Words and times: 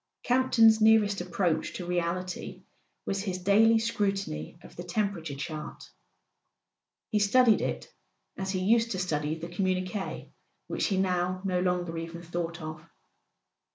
Campton's 0.23 0.81
nearest 0.81 1.21
approach 1.21 1.75
to 1.75 1.85
reality 1.85 2.63
was 3.05 3.21
his 3.21 3.37
daily 3.37 3.77
scrutiny 3.77 4.57
of 4.63 4.75
the 4.75 4.81
temperature 4.83 5.35
chart. 5.35 5.91
He 7.11 7.19
studied 7.19 7.61
it 7.61 7.93
as 8.35 8.49
he 8.49 8.61
used 8.61 8.89
to 8.93 8.97
study 8.97 9.35
the 9.37 9.47
communiques 9.47 10.31
which 10.65 10.87
he 10.87 10.97
now 10.97 11.43
no 11.45 11.59
longer 11.59 11.95
even 11.99 12.23
thought 12.23 12.59
of. 12.63 12.83